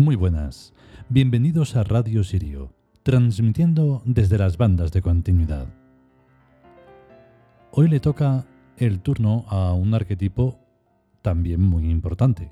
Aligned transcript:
Muy 0.00 0.16
buenas, 0.16 0.72
bienvenidos 1.10 1.76
a 1.76 1.84
Radio 1.84 2.24
Sirio, 2.24 2.72
transmitiendo 3.02 4.00
desde 4.06 4.38
las 4.38 4.56
bandas 4.56 4.92
de 4.92 5.02
continuidad. 5.02 5.66
Hoy 7.70 7.86
le 7.86 8.00
toca 8.00 8.46
el 8.78 9.00
turno 9.00 9.44
a 9.48 9.74
un 9.74 9.92
arquetipo 9.92 10.58
también 11.20 11.60
muy 11.60 11.90
importante. 11.90 12.50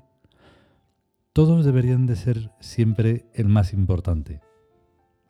Todos 1.33 1.65
deberían 1.65 2.05
de 2.05 2.17
ser 2.17 2.51
siempre 2.59 3.25
el 3.33 3.47
más 3.47 3.73
importante. 3.73 4.41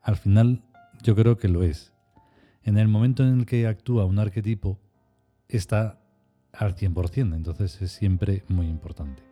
Al 0.02 0.18
final, 0.18 0.62
yo 1.02 1.16
creo 1.16 1.38
que 1.38 1.48
lo 1.48 1.64
es. 1.64 1.94
En 2.64 2.78
el 2.78 2.90
momento 2.90 3.24
en 3.24 3.40
el 3.40 3.46
que 3.46 3.66
actúa 3.66 4.04
un 4.04 4.20
arquetipo, 4.20 4.78
está 5.48 6.02
al 6.52 6.76
100%, 6.76 7.34
entonces 7.34 7.82
es 7.82 7.94
siempre 7.94 8.44
muy 8.50 8.68
importante. 8.68 9.24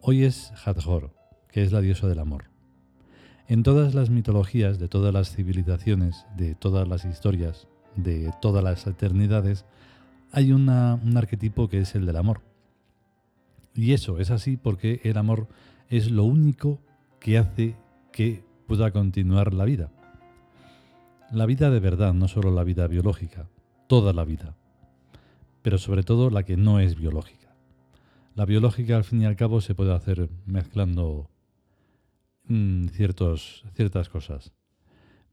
Hoy 0.00 0.24
es 0.24 0.52
Hathor, 0.64 1.14
que 1.56 1.62
es 1.62 1.72
la 1.72 1.80
diosa 1.80 2.06
del 2.06 2.18
amor. 2.18 2.50
En 3.48 3.62
todas 3.62 3.94
las 3.94 4.10
mitologías 4.10 4.78
de 4.78 4.88
todas 4.88 5.14
las 5.14 5.34
civilizaciones, 5.34 6.26
de 6.36 6.54
todas 6.54 6.86
las 6.86 7.06
historias, 7.06 7.66
de 7.94 8.30
todas 8.42 8.62
las 8.62 8.86
eternidades, 8.86 9.64
hay 10.32 10.52
un 10.52 10.68
arquetipo 10.68 11.66
que 11.70 11.78
es 11.78 11.94
el 11.94 12.04
del 12.04 12.16
amor. 12.16 12.42
Y 13.74 13.94
eso 13.94 14.18
es 14.18 14.30
así 14.30 14.58
porque 14.58 15.00
el 15.02 15.16
amor 15.16 15.48
es 15.88 16.10
lo 16.10 16.24
único 16.24 16.78
que 17.20 17.38
hace 17.38 17.74
que 18.12 18.44
pueda 18.66 18.90
continuar 18.90 19.54
la 19.54 19.64
vida. 19.64 19.88
La 21.32 21.46
vida 21.46 21.70
de 21.70 21.80
verdad, 21.80 22.12
no 22.12 22.28
solo 22.28 22.50
la 22.50 22.64
vida 22.64 22.86
biológica, 22.86 23.48
toda 23.86 24.12
la 24.12 24.24
vida, 24.26 24.54
pero 25.62 25.78
sobre 25.78 26.02
todo 26.02 26.28
la 26.28 26.42
que 26.42 26.58
no 26.58 26.80
es 26.80 26.96
biológica. 26.96 27.54
La 28.34 28.44
biológica 28.44 28.94
al 28.98 29.04
fin 29.04 29.22
y 29.22 29.24
al 29.24 29.36
cabo 29.36 29.62
se 29.62 29.74
puede 29.74 29.94
hacer 29.94 30.28
mezclando 30.44 31.30
Mm, 32.48 32.88
ciertas 32.88 34.08
cosas. 34.10 34.52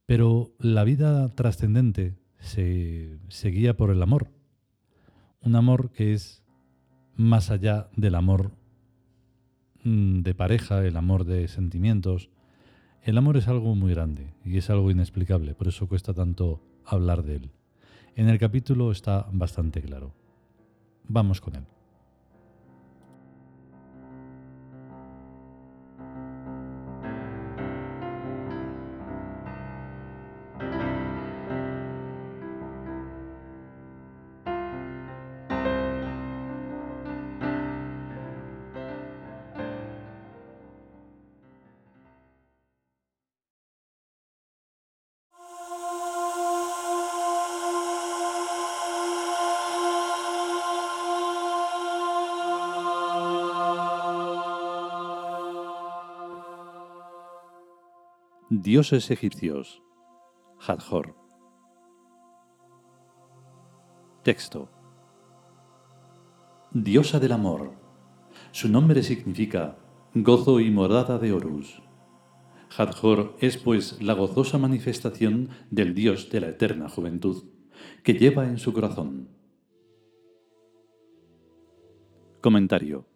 Pero 0.06 0.54
la 0.60 0.84
vida 0.84 1.30
trascendente 1.36 2.18
se, 2.40 3.20
se 3.30 3.50
guía 3.50 3.78
por 3.78 3.92
el 3.92 4.02
amor. 4.02 4.32
Un 5.42 5.56
amor 5.56 5.92
que 5.92 6.14
es 6.14 6.44
más 7.16 7.52
allá 7.52 7.90
del 7.96 8.16
amor 8.16 8.52
mm, 9.84 10.22
de 10.22 10.36
pareja, 10.36 10.86
el 10.86 10.98
amor 10.98 11.24
de 11.26 11.48
sentimientos. 11.48 12.30
El 13.04 13.18
amor 13.18 13.38
es 13.38 13.48
algo 13.48 13.76
muy 13.76 13.94
grande 13.94 14.34
y 14.46 14.58
es 14.58 14.70
algo 14.70 14.90
inexplicable, 14.90 15.56
por 15.56 15.68
eso 15.68 15.88
cuesta 15.88 16.14
tanto 16.14 16.62
hablar 16.86 17.24
de 17.24 17.36
él. 17.36 17.52
En 18.16 18.30
el 18.30 18.40
capítulo 18.40 18.92
está 18.92 19.28
bastante 19.32 19.82
claro. 19.82 20.14
Vamos 21.08 21.42
con 21.42 21.56
él. 21.56 21.73
Dioses 58.50 59.10
egipcios. 59.10 59.82
Hathor. 60.60 61.16
Texto. 64.22 64.70
Diosa 66.72 67.22
del 67.22 67.32
amor. 67.32 67.74
Su 68.52 68.68
nombre 68.68 69.02
significa 69.02 69.78
gozo 70.14 70.60
y 70.60 70.70
morada 70.72 71.18
de 71.20 71.32
Horus. 71.32 71.82
Hathor 72.78 73.38
es 73.40 73.58
pues 73.58 74.02
la 74.02 74.14
gozosa 74.14 74.58
manifestación 74.58 75.50
del 75.72 75.96
dios 75.96 76.30
de 76.30 76.42
la 76.42 76.50
eterna 76.50 76.90
juventud, 76.90 77.46
que 78.04 78.14
lleva 78.14 78.46
en 78.46 78.58
su 78.58 78.74
corazón. 78.74 79.30
Comentario. 82.42 83.08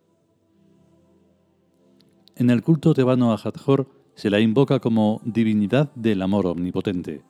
En 2.37 2.49
el 2.49 2.63
culto 2.63 2.93
tebano 2.93 3.33
a 3.33 3.35
Hathor 3.35 3.96
se 4.17 4.31
la 4.31 4.39
invoca 4.39 4.79
como 4.79 5.21
divinidad 5.23 5.93
del 5.93 6.23
amor 6.23 6.47
omnipotente. 6.47 7.21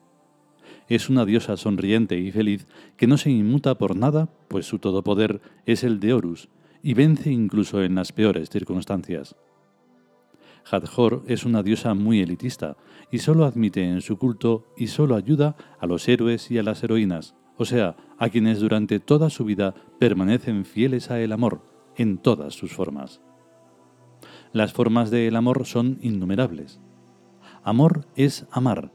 Es 0.88 1.09
una 1.09 1.25
diosa 1.25 1.58
sonriente 1.58 2.18
y 2.18 2.31
feliz 2.31 2.66
que 2.96 3.08
no 3.08 3.18
se 3.18 3.30
inmuta 3.30 3.78
por 3.78 3.98
nada, 3.98 4.30
pues 4.48 4.66
su 4.66 4.80
todopoder 4.80 5.42
es 5.66 5.84
el 5.84 6.00
de 6.00 6.14
Horus 6.14 6.48
y 6.81 6.94
vence 6.94 7.30
incluso 7.30 7.84
en 7.84 7.96
las 7.96 8.14
peores 8.14 8.50
circunstancias. 8.50 9.36
Hathor 10.72 11.24
es 11.28 11.44
una 11.44 11.62
diosa 11.62 11.94
muy 11.94 12.22
elitista 12.22 12.78
y 13.12 13.18
solo 13.19 13.44
admite 13.44 13.84
en 13.84 14.00
su 14.00 14.18
culto 14.18 14.74
y 14.78 14.88
solo 14.88 15.16
ayuda 15.16 15.58
a 15.81 15.88
los 15.88 16.08
héroes 16.08 16.50
y 16.52 16.58
a 16.58 16.64
las 16.64 16.81
heroínas, 16.84 17.36
o 17.58 17.66
sea, 17.66 17.98
a 18.18 18.30
quienes 18.30 18.62
durante 18.62 19.02
toda 19.02 19.30
su 19.30 19.44
vida 19.44 19.75
permanecen 20.00 20.64
fieles 20.64 21.12
a 21.12 21.19
el 21.19 21.34
amor 21.34 21.62
en 21.98 22.18
todas 22.18 22.54
sus 22.54 22.72
formas. 22.72 23.19
Las 24.53 24.74
formas 24.74 25.12
del 25.12 25.35
amor 25.35 25.66
son 25.66 26.00
innumerables. 26.02 26.80
Amor 27.63 28.06
es 28.16 28.46
amar, 28.52 28.91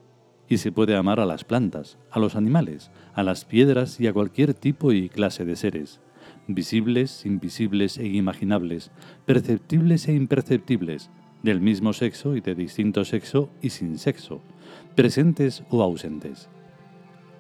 y 0.49 0.59
se 0.59 0.73
puede 0.73 0.97
amar 0.97 1.21
a 1.21 1.27
las 1.27 1.45
plantas, 1.45 1.99
a 2.11 2.19
los 2.19 2.37
animales, 2.37 2.91
a 3.15 3.23
las 3.23 3.45
piedras 3.45 4.01
y 4.01 4.07
a 4.07 4.13
cualquier 4.13 4.55
tipo 4.55 4.93
y 4.93 5.09
clase 5.09 5.45
de 5.45 5.57
seres, 5.57 6.01
visibles, 6.47 7.25
invisibles 7.27 7.99
e 7.99 8.07
imaginables, 8.07 8.91
perceptibles 9.27 10.09
e 10.09 10.15
imperceptibles, 10.15 11.11
del 11.43 11.61
mismo 11.61 11.93
sexo 11.93 12.37
y 12.37 12.41
de 12.41 12.55
distinto 12.55 13.05
sexo 13.05 13.51
y 13.61 13.71
sin 13.71 13.99
sexo, 13.99 14.41
presentes 14.95 15.65
o 15.71 15.83
ausentes. 15.83 16.49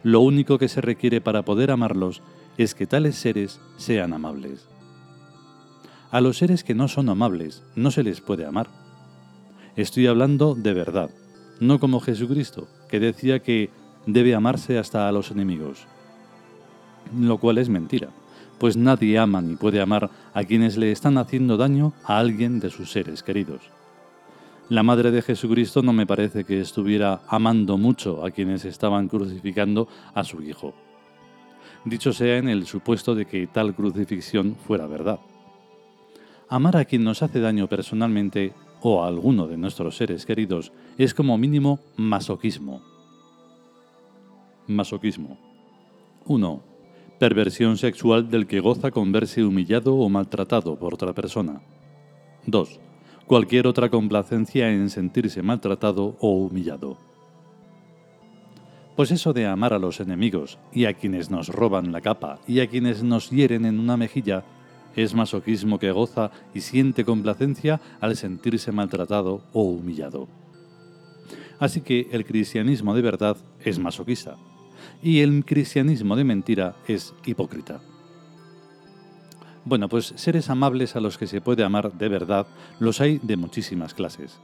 Lo 0.03 0.21
único 0.21 0.59
que 0.59 0.69
se 0.69 0.81
requiere 0.81 1.21
para 1.21 1.45
poder 1.45 1.71
amarlos 1.71 2.23
es 2.59 2.75
que 2.75 2.87
tales 2.87 3.15
seres 3.15 3.61
sean 3.77 4.13
amables. 4.13 4.69
A 6.13 6.21
los 6.21 6.37
seres 6.37 6.63
que 6.63 6.75
no 6.75 6.89
son 6.89 7.09
amables 7.09 7.63
no 7.75 7.91
se 7.91 8.03
les 8.03 8.21
puede 8.21 8.45
amar. 8.45 8.69
Estoy 9.77 10.09
hablando 10.09 10.55
de 10.55 10.75
verdad, 10.75 11.09
no 11.59 11.81
como 11.81 12.01
Jesucristo, 12.01 12.69
que 12.91 13.01
decía 13.01 13.39
que 13.39 13.71
debe 14.05 14.35
amarse 14.35 14.77
hasta 14.77 15.09
a 15.09 15.13
los 15.13 15.31
enemigos. 15.31 15.87
Lo 17.19 17.39
cual 17.39 17.57
es 17.57 17.71
mentira, 17.71 18.11
pues 18.59 18.77
nadie 18.77 19.19
ama 19.19 19.41
ni 19.41 19.57
puede 19.57 19.81
amar 19.81 20.11
a 20.35 20.45
quienes 20.45 20.77
le 20.77 20.93
están 20.93 21.17
haciendo 21.17 21.57
daño 21.57 21.95
a 22.05 22.19
alguien 22.19 22.61
de 22.61 22.69
sus 22.69 22.93
seres 22.93 23.23
queridos. 23.23 23.63
La 24.69 24.83
madre 24.83 25.13
de 25.13 25.23
Jesucristo 25.23 25.83
no 25.83 25.95
me 25.95 26.07
parece 26.07 26.45
que 26.45 26.61
estuviera 26.61 27.23
amando 27.27 27.79
mucho 27.79 28.23
a 28.23 28.31
quienes 28.31 28.67
estaban 28.67 29.09
crucificando 29.09 29.89
a 30.13 30.25
su 30.25 30.43
hijo. 30.43 30.75
Dicho 31.87 32.13
sea 32.13 32.37
en 32.37 32.51
el 32.51 32.67
supuesto 32.67 33.15
de 33.15 33.25
que 33.25 33.47
tal 33.47 33.75
crucifixión 33.75 34.57
fuera 34.67 34.87
verdad. 34.87 35.19
Amar 36.53 36.77
a 36.77 36.85
quien 36.85 37.03
nos 37.03 37.23
hace 37.23 37.41
daño 37.41 37.67
personalmente 37.67 38.53
o 38.83 39.03
a 39.03 39.09
alguno 39.09 39.47
de 39.47 39.57
nuestros 39.57 39.97
seres 39.97 40.27
queridos 40.27 40.71
es 40.99 41.15
como 41.15 41.39
mínimo 41.39 41.81
masoquismo. 41.97 42.83
Masoquismo. 44.67 45.39
1. 46.27 46.63
Perversión 47.19 47.79
sexual 47.79 48.29
del 48.29 48.47
que 48.47 48.61
goza 48.61 48.91
con 48.91 49.13
verse 49.13 49.43
humillado 49.43 49.95
o 49.95 50.11
maltratado 50.11 50.79
por 50.79 50.93
otra 50.93 51.15
persona. 51.15 51.63
2. 52.45 52.81
Cualquier 53.27 53.67
otra 53.67 53.89
complacencia 53.89 54.71
en 54.71 54.91
sentirse 54.91 55.41
maltratado 55.41 56.19
o 56.21 56.33
humillado. 56.33 56.99
Pues 58.95 59.11
eso 59.11 59.33
de 59.33 59.47
amar 59.47 59.73
a 59.73 59.79
los 59.79 60.01
enemigos 60.01 60.59
y 60.71 60.85
a 60.85 60.93
quienes 60.93 61.31
nos 61.31 61.49
roban 61.49 61.93
la 61.93 62.03
capa 62.03 62.41
y 62.47 62.61
a 62.61 62.67
quienes 62.67 63.03
nos 63.03 63.31
hieren 63.31 63.65
en 63.65 63.81
una 63.81 63.97
mejilla 63.97 64.45
es 64.97 65.15
masoquismo 65.15 65.79
que 65.79 65.93
goza 65.93 66.31
y 66.55 66.61
siente 66.61 67.05
complacencia 67.05 67.81
al 68.01 68.17
sentirse 68.17 68.73
maltratado 68.73 69.43
o 69.53 69.63
humillado. 69.63 70.29
Así 71.59 71.81
que 71.81 72.09
el 72.13 72.25
cristianismo 72.25 72.95
de 72.95 73.03
verdad 73.03 73.37
es 73.61 73.79
masoquista 73.79 74.37
y 75.03 75.21
el 75.21 75.45
cristianismo 75.45 76.17
de 76.17 76.25
mentira 76.25 76.75
es 76.89 77.15
hipócrita. 77.25 77.81
Bueno, 79.65 79.89
pues 79.89 80.13
seres 80.17 80.51
amables 80.51 80.97
a 80.97 81.01
los 81.01 81.19
que 81.19 81.29
se 81.29 81.41
puede 81.41 81.63
amar 81.63 81.93
de 81.93 82.09
verdad 82.09 82.47
los 82.81 83.01
hay 83.01 83.21
de 83.23 83.37
muchísimas 83.37 83.95
clases. 83.95 84.41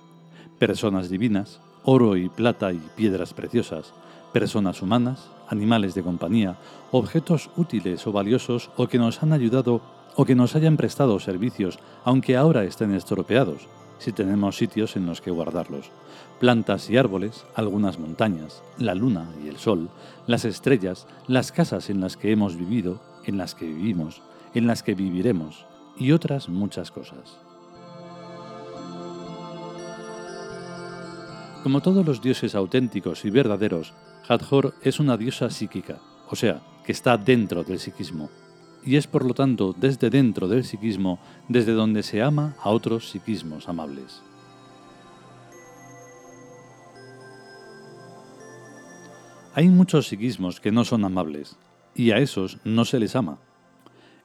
Personas 0.60 1.10
divinas, 1.10 1.60
oro 1.82 2.16
y 2.16 2.28
plata 2.28 2.72
y 2.72 2.80
piedras 2.94 3.34
preciosas, 3.34 3.94
personas 4.32 4.80
humanas, 4.80 5.28
animales 5.48 5.94
de 5.94 6.02
compañía, 6.02 6.56
objetos 6.90 7.50
útiles 7.56 8.06
o 8.06 8.12
valiosos 8.12 8.70
o 8.76 8.86
que 8.86 8.98
nos 8.98 9.22
han 9.22 9.32
ayudado 9.32 9.82
o 10.16 10.24
que 10.24 10.34
nos 10.34 10.56
hayan 10.56 10.76
prestado 10.76 11.18
servicios, 11.20 11.78
aunque 12.04 12.36
ahora 12.36 12.64
estén 12.64 12.92
estropeados, 12.92 13.68
si 13.98 14.12
tenemos 14.12 14.56
sitios 14.56 14.96
en 14.96 15.06
los 15.06 15.20
que 15.20 15.30
guardarlos. 15.30 15.90
Plantas 16.40 16.90
y 16.90 16.96
árboles, 16.96 17.44
algunas 17.54 17.98
montañas, 17.98 18.62
la 18.78 18.94
luna 18.94 19.28
y 19.44 19.48
el 19.48 19.58
sol, 19.58 19.90
las 20.26 20.44
estrellas, 20.44 21.06
las 21.26 21.52
casas 21.52 21.90
en 21.90 22.00
las 22.00 22.16
que 22.16 22.32
hemos 22.32 22.56
vivido, 22.56 23.00
en 23.24 23.38
las 23.38 23.54
que 23.54 23.66
vivimos, 23.66 24.22
en 24.54 24.66
las 24.66 24.82
que 24.82 24.94
viviremos, 24.94 25.66
y 25.96 26.12
otras 26.12 26.48
muchas 26.48 26.90
cosas. 26.90 27.38
Como 31.62 31.80
todos 31.80 32.06
los 32.06 32.22
dioses 32.22 32.54
auténticos 32.54 33.24
y 33.24 33.30
verdaderos, 33.30 33.92
Hathor 34.28 34.74
es 34.82 35.00
una 35.00 35.16
diosa 35.16 35.48
psíquica, 35.48 36.00
o 36.28 36.36
sea, 36.36 36.60
que 36.84 36.92
está 36.92 37.16
dentro 37.16 37.64
del 37.64 37.80
psiquismo, 37.80 38.28
y 38.84 38.96
es 38.96 39.06
por 39.06 39.24
lo 39.24 39.32
tanto 39.32 39.74
desde 39.74 40.10
dentro 40.10 40.48
del 40.48 40.64
psiquismo 40.64 41.18
desde 41.48 41.72
donde 41.72 42.02
se 42.02 42.20
ama 42.22 42.54
a 42.62 42.68
otros 42.68 43.08
psiquismos 43.08 43.70
amables. 43.70 44.22
Hay 49.54 49.70
muchos 49.70 50.08
psiquismos 50.08 50.60
que 50.60 50.72
no 50.72 50.84
son 50.84 51.06
amables, 51.06 51.56
y 51.94 52.10
a 52.10 52.18
esos 52.18 52.58
no 52.64 52.84
se 52.84 53.00
les 53.00 53.16
ama. 53.16 53.38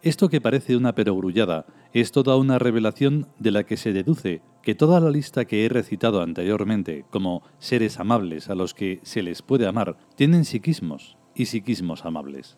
Esto 0.01 0.27
que 0.27 0.41
parece 0.41 0.75
una 0.75 0.93
perogrullada 0.93 1.65
es 1.93 2.11
toda 2.11 2.35
una 2.37 2.57
revelación 2.57 3.27
de 3.37 3.51
la 3.51 3.63
que 3.65 3.77
se 3.77 3.93
deduce 3.93 4.41
que 4.63 4.73
toda 4.73 4.99
la 4.99 5.11
lista 5.11 5.45
que 5.45 5.65
he 5.65 5.69
recitado 5.69 6.21
anteriormente 6.21 7.05
como 7.11 7.43
seres 7.59 7.99
amables 7.99 8.49
a 8.49 8.55
los 8.55 8.73
que 8.73 8.99
se 9.03 9.21
les 9.21 9.41
puede 9.41 9.67
amar 9.67 9.97
tienen 10.15 10.45
psiquismos 10.45 11.17
y 11.35 11.45
psiquismos 11.45 12.05
amables. 12.05 12.57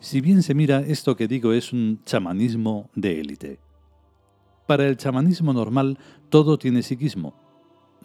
Si 0.00 0.20
bien 0.20 0.42
se 0.42 0.54
mira, 0.54 0.80
esto 0.80 1.16
que 1.16 1.28
digo 1.28 1.52
es 1.52 1.72
un 1.72 2.02
chamanismo 2.04 2.90
de 2.94 3.20
élite. 3.20 3.60
Para 4.66 4.86
el 4.88 4.96
chamanismo 4.96 5.52
normal 5.52 5.98
todo 6.28 6.58
tiene 6.58 6.82
psiquismo, 6.82 7.34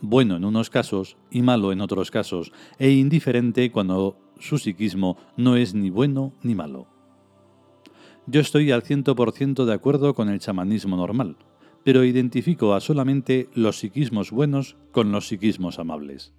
bueno 0.02 0.36
en 0.36 0.46
unos 0.46 0.70
casos 0.70 1.18
y 1.32 1.42
malo 1.42 1.72
en 1.72 1.82
otros 1.82 2.12
casos, 2.12 2.52
e 2.78 2.92
indiferente 2.92 3.72
cuando 3.72 4.20
su 4.40 4.60
psiquismo 4.60 5.18
no 5.38 5.56
es 5.56 5.74
ni 5.74 5.90
bueno 5.90 6.34
ni 6.44 6.54
malo. 6.54 6.99
Yo 8.32 8.42
estoy 8.42 8.70
al 8.72 8.84
100% 8.84 9.66
de 9.66 9.74
acuerdo 9.74 10.14
con 10.14 10.30
el 10.30 10.40
chamanismo 10.40 10.96
normal, 10.96 11.38
pero 11.84 12.04
identifico 12.04 12.76
a 12.76 12.80
solamente 12.80 13.50
los 13.56 13.80
psiquismos 13.80 14.30
buenos 14.30 14.78
con 14.92 15.12
los 15.12 15.28
psiquismos 15.28 15.80
amables. 15.80 16.32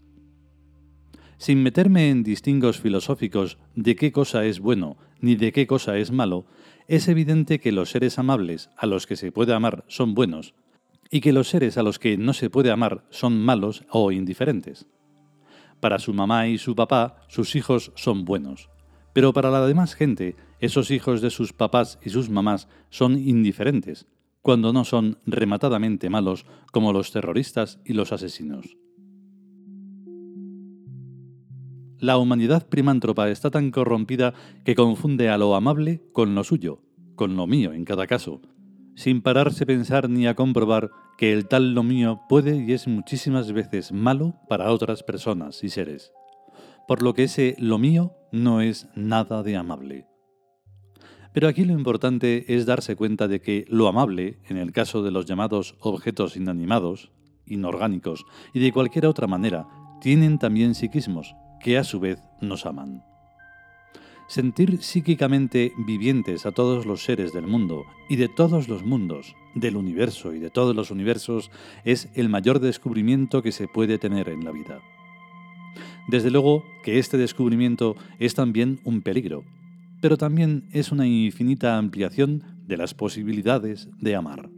Sin 1.37 1.64
meterme 1.64 2.10
en 2.10 2.22
distingos 2.22 2.78
filosóficos 2.78 3.58
de 3.75 3.96
qué 3.96 4.12
cosa 4.12 4.44
es 4.44 4.60
bueno 4.60 4.98
ni 5.20 5.34
de 5.34 5.50
qué 5.50 5.66
cosa 5.66 5.98
es 5.98 6.12
malo, 6.12 6.46
es 6.87 7.08
evidente 7.08 7.58
que 7.58 7.72
los 7.72 7.90
seres 7.90 8.20
amables 8.20 8.70
a 8.76 8.87
los 8.87 9.08
que 9.08 9.16
se 9.16 9.32
puede 9.32 9.52
amar 9.52 9.84
son 9.88 10.14
buenos 10.14 10.54
y 11.10 11.20
que 11.20 11.32
los 11.32 11.48
seres 11.48 11.76
a 11.76 11.82
los 11.82 11.98
que 11.98 12.16
no 12.16 12.34
se 12.34 12.50
puede 12.50 12.70
amar 12.70 13.04
son 13.10 13.42
malos 13.42 13.84
o 13.90 14.12
indiferentes. 14.12 14.87
Para 15.81 15.98
su 15.98 16.14
mamá 16.14 16.46
y 16.46 16.58
su 16.58 16.76
papá, 16.76 17.16
sus 17.26 17.56
hijos 17.56 17.90
son 17.96 18.25
buenos, 18.25 18.70
pero 19.12 19.32
para 19.32 19.50
la 19.50 19.66
demás 19.66 19.96
gente, 19.96 20.37
esos 20.61 20.91
hijos 20.91 21.21
de 21.21 21.31
sus 21.31 21.53
papás 21.53 21.99
y 22.05 22.11
sus 22.11 22.31
mamás 22.31 22.69
son 22.91 23.19
indiferentes, 23.19 24.07
cuando 24.43 24.73
no 24.73 24.85
son 24.85 25.19
rematadamente 25.27 26.11
malos 26.11 26.47
como 26.73 26.93
los 26.93 27.12
terroristas 27.12 27.81
y 27.85 27.93
los 27.95 28.12
asesinos. 28.12 28.77
La 31.99 32.17
humanidad 32.17 32.67
primántropa 32.67 33.29
está 33.29 33.51
tan 33.51 33.71
corrompida 33.71 34.33
que 34.65 34.75
confunde 34.75 35.29
a 35.29 35.37
lo 35.37 35.55
amable 35.55 36.03
con 36.12 36.35
lo 36.35 36.45
suyo, 36.45 36.83
con 37.15 37.37
lo 37.37 37.47
mío 37.47 37.75
en 37.75 37.85
cada 37.85 38.07
caso, 38.07 38.41
sin 38.95 39.21
pararse 39.21 39.65
a 39.65 39.67
pensar 39.67 40.09
ni 40.09 40.27
a 40.27 40.35
comprobar 40.35 40.91
que 41.19 41.33
el 41.33 41.47
tal 41.47 41.75
lo 41.75 41.83
mío 41.83 42.23
puede 42.29 42.57
y 42.57 42.73
es 42.73 42.89
muchísimas 42.89 43.53
veces 43.53 43.93
malo 43.93 44.37
para 44.49 44.73
otras 44.73 45.03
personas 45.03 45.62
y 45.62 45.69
seres, 45.69 46.12
por 46.89 47.03
lo 47.03 47.12
que 47.12 47.25
ese 47.25 47.55
lo 47.59 47.79
mío 47.79 48.15
no 48.33 48.62
es 48.62 48.89
nada 48.95 49.43
de 49.43 49.57
amable. 49.57 50.10
Pero 51.32 51.47
aquí 51.47 51.65
lo 51.65 51.75
importante 51.75 52.44
es 52.55 52.67
darse 52.67 52.97
cuenta 52.97 53.29
de 53.29 53.41
que 53.41 53.65
lo 53.69 53.87
amable, 53.87 54.38
en 54.49 54.56
el 54.56 54.73
caso 54.73 55.03
de 55.03 55.12
los 55.12 55.27
llamados 55.27 55.77
objetos 55.79 56.37
inanimados, 56.37 57.11
inorgánicos 57.47 58.27
y 58.53 58.61
de 58.61 58.73
cualquier 58.73 59.06
otra 59.06 59.27
manera, 59.27 59.67
tienen 60.00 60.38
también 60.38 60.75
psiquismos, 60.75 61.35
que 61.61 61.79
a 61.79 61.85
su 61.85 62.00
vez 62.00 62.21
nos 62.41 62.67
aman. 62.67 63.05
Sentir 64.27 64.82
psíquicamente 64.82 65.73
vivientes 65.77 66.47
a 66.47 66.53
todos 66.53 66.87
los 66.87 67.03
seres 67.03 67.33
del 67.33 67.47
mundo 67.47 67.85
y 68.09 68.17
de 68.17 68.29
todos 68.29 68.69
los 68.69 68.85
mundos, 68.85 69.35
del 69.55 69.76
universo 69.76 70.33
y 70.33 70.38
de 70.38 70.50
todos 70.50 70.75
los 70.75 70.91
universos, 70.91 71.50
es 71.85 72.09
el 72.15 72.29
mayor 72.29 72.61
descubrimiento 72.61 73.43
que 73.43 73.53
se 73.53 73.67
puede 73.67 73.99
tener 73.99 74.29
en 74.29 74.44
la 74.44 74.53
vida. 74.53 74.81
Desde 76.09 76.31
luego 76.31 76.65
que 76.83 76.99
este 76.99 77.19
descubrimiento 77.19 77.97
es 78.19 78.35
también 78.35 78.81
un 78.85 79.03
peligro, 79.03 79.44
pero 80.00 80.17
también 80.17 80.69
es 80.73 80.93
una 80.93 81.06
infinita 81.06 81.76
ampliación 81.76 82.43
de 82.67 82.76
las 82.76 82.94
posibilidades 82.94 83.88
de 83.99 84.17
amar. 84.17 84.50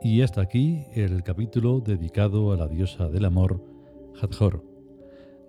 Y 0.00 0.22
hasta 0.22 0.40
aquí 0.40 0.84
el 0.94 1.22
capítulo 1.22 1.80
dedicado 1.80 2.52
a 2.52 2.56
la 2.56 2.68
diosa 2.68 3.08
del 3.08 3.24
amor, 3.24 3.62
Hathor, 4.20 4.64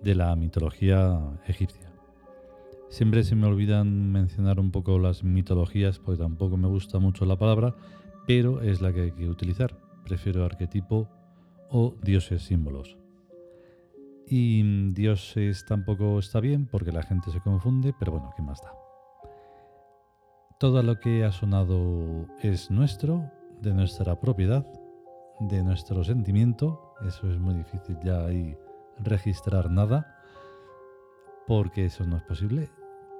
de 0.02 0.14
la 0.14 0.34
mitología 0.36 1.18
egipcia. 1.46 1.92
Siempre 2.88 3.22
se 3.22 3.36
me 3.36 3.46
olvidan 3.46 4.10
mencionar 4.10 4.58
un 4.58 4.72
poco 4.72 4.98
las 4.98 5.22
mitologías, 5.22 6.00
porque 6.00 6.20
tampoco 6.20 6.56
me 6.56 6.66
gusta 6.66 6.98
mucho 6.98 7.24
la 7.24 7.38
palabra, 7.38 7.76
pero 8.26 8.60
es 8.62 8.80
la 8.80 8.92
que 8.92 9.02
hay 9.02 9.12
que 9.12 9.28
utilizar. 9.28 9.89
Prefiero 10.10 10.44
arquetipo 10.44 11.08
o 11.70 11.94
dioses 12.02 12.42
símbolos. 12.42 12.98
Y 14.26 14.90
dioses 14.90 15.64
tampoco 15.64 16.18
está 16.18 16.40
bien 16.40 16.66
porque 16.66 16.90
la 16.90 17.04
gente 17.04 17.30
se 17.30 17.40
confunde, 17.40 17.94
pero 17.96 18.10
bueno, 18.10 18.32
¿qué 18.34 18.42
más 18.42 18.60
da? 18.60 18.72
Todo 20.58 20.82
lo 20.82 20.98
que 20.98 21.22
ha 21.24 21.30
sonado 21.30 22.26
es 22.42 22.72
nuestro, 22.72 23.30
de 23.60 23.72
nuestra 23.72 24.18
propiedad, 24.18 24.66
de 25.38 25.62
nuestro 25.62 26.02
sentimiento. 26.02 26.92
Eso 27.06 27.30
es 27.30 27.38
muy 27.38 27.54
difícil 27.54 27.96
ya 28.02 28.24
ahí 28.24 28.58
registrar 28.98 29.70
nada, 29.70 30.18
porque 31.46 31.84
eso 31.84 32.04
no 32.04 32.16
es 32.16 32.24
posible. 32.24 32.68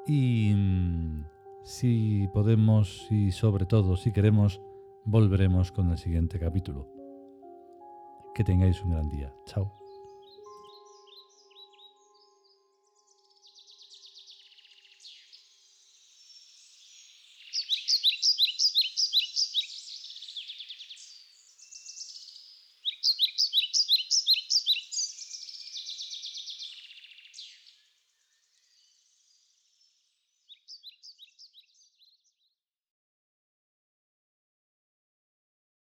Y 0.09 0.53
mm, 0.57 1.25
si 1.63 2.29
podemos 2.35 3.07
y 3.13 3.31
sobre 3.31 3.65
todo 3.65 3.97
si 3.97 4.13
queremos, 4.13 4.61
volveremos 5.05 5.73
con 5.73 5.91
el 5.91 5.99
siguiente 5.99 6.39
capítulo. 6.39 6.89
Que 8.35 8.45
tengáis 8.45 8.83
un 8.83 8.91
gran 8.91 9.09
día. 9.09 9.35
Chao. 9.47 9.80